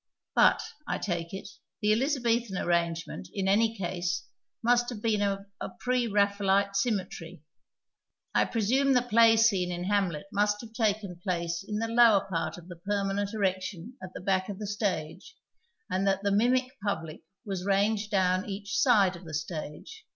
[0.33, 1.47] But, I take it,
[1.79, 4.23] the Pjlizabcthan arrangement, in any case,
[4.63, 7.43] must have been of a i)re Raphaelite symmetry.
[8.33, 11.63] I presume the play scene in IluiaUi must ha\e taken 117 PASTICHE AND PREJUDICE place
[11.69, 15.35] in the lower part of the permanent erection at the back of the stage
[15.87, 20.05] and that the mimic public was ranged down each side of the stage.